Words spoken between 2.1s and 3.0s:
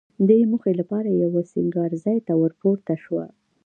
ته ورپورته